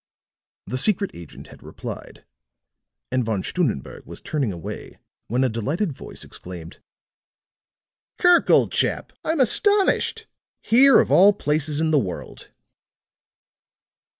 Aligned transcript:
The 0.65 0.79
secret 0.79 1.11
agent 1.13 1.49
had 1.49 1.61
replied, 1.61 2.25
and 3.11 3.23
Von 3.23 3.43
Stunnenberg 3.43 4.03
was 4.07 4.19
turning 4.19 4.51
away 4.51 4.97
when 5.27 5.43
a 5.43 5.47
delighted 5.47 5.93
voice 5.93 6.23
exclaimed: 6.23 6.79
"Kirk, 8.17 8.49
old 8.49 8.71
chap, 8.71 9.13
I'm 9.23 9.39
astonished! 9.39 10.25
Here, 10.63 10.99
of 10.99 11.11
all 11.11 11.33
places 11.33 11.79
in 11.79 11.91
the 11.91 11.99
world." 11.99 12.49